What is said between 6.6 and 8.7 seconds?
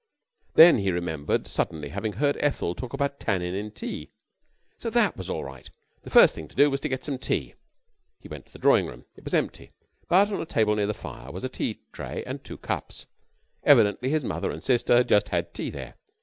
was to get some tea. He went to the